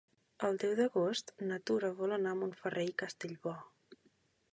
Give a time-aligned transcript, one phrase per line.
[0.47, 3.55] El deu d'agost na Tura vol anar a Montferrer i Castellbò.